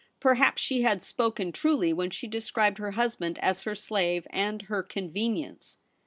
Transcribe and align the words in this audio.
Perhaps 0.19 0.59
she 0.63 0.81
had 0.81 1.03
spoken 1.03 1.51
truly 1.51 1.93
when 1.93 2.09
she 2.09 2.25
described 2.25 2.79
her 2.79 2.93
husband 2.93 3.37
as 3.37 3.61
her 3.61 3.75
slave 3.75 4.25
and 4.31 4.63
her 4.63 4.81
convenience. 4.81 5.77